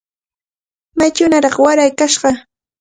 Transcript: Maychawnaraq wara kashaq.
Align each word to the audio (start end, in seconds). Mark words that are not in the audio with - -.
Maychawnaraq 0.97 1.55
wara 1.65 1.85
kashaq. 1.99 2.35